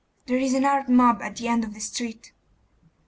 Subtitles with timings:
[0.25, 2.31] 'There is an armed mob at the end of the street.